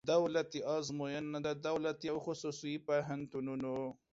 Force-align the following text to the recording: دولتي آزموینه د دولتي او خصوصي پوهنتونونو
دولتي 0.13 0.59
آزموینه 0.77 1.37
د 1.47 1.49
دولتي 1.67 2.07
او 2.13 2.17
خصوصي 2.25 2.73
پوهنتونونو 2.87 3.75